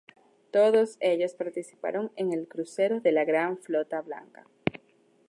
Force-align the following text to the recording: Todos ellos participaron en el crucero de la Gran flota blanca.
Todos 0.51 0.97
ellos 0.99 1.35
participaron 1.35 2.11
en 2.15 2.33
el 2.33 2.47
crucero 2.47 3.01
de 3.01 3.11
la 3.11 3.23
Gran 3.23 3.59
flota 3.59 4.01
blanca. 4.01 4.47